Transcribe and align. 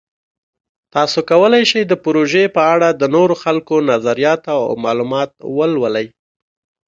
تاسو 0.93 1.19
کولی 1.29 1.63
شئ 1.69 1.81
د 1.87 1.93
پروژې 2.03 2.43
په 2.55 2.61
اړه 2.73 2.89
د 2.91 3.03
نورو 3.15 3.35
خلکو 3.43 3.75
نظریات 3.91 4.41
او 4.55 4.61
معلومات 4.85 5.29
ولولئ. 5.57 6.07